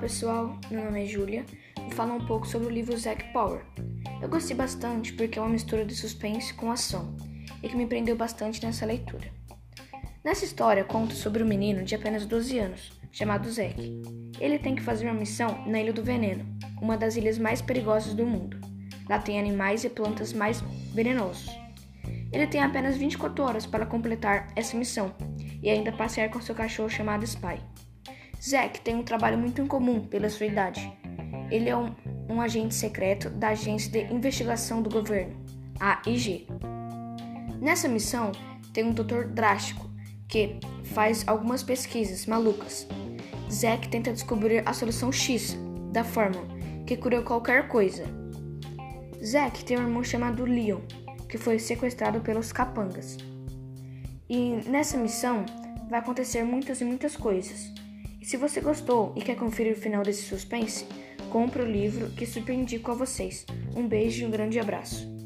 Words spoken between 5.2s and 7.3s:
é uma mistura de suspense com ação